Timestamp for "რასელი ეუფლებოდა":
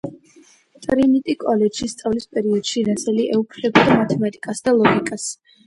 2.89-4.01